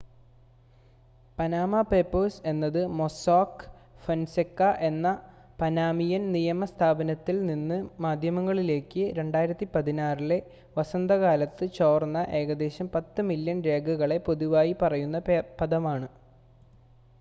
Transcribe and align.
"""Panama 1.37 1.81
papers 1.89 2.39
എന്നത് 2.45 2.79
Mossack 2.93 3.65
Fonseca 4.03 4.59
എന്ന 4.87 5.07
Panamanian 5.59 6.23
നിയമ 6.31 6.65
സ്ഥാപനത്തിൽ 6.71 7.37
നിന്ന് 7.45 7.77
മാധ്യമങ്ങളിലേക്ക് 8.01 9.03
2016-ലെ 9.13 10.39
വസന്തകാലത്ത് 10.77 11.67
ചോർന്ന 11.77 12.25
ഏകദേശം 12.39 12.89
പത്ത് 12.95 13.27
മില്യൺ 13.29 13.61
രേഖകളെ 13.63 14.17
പൊതുവായി 14.27 14.75
പറയുന്ന 14.81 15.19
പദമാണ്. 15.61 16.09